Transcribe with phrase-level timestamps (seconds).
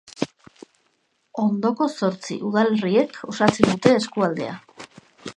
[1.43, 4.57] Ondoko zortzi udalerriek osatzen dute eskualdea.